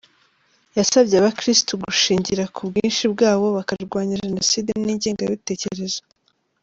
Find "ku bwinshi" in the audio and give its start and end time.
2.55-3.03